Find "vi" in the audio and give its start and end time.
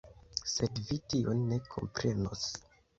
0.89-0.99